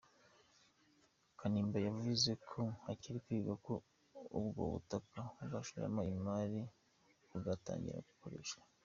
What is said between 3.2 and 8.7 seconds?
kwiga uko ubwo butaka bwashorwamo imari bugatangira gukoreshwa.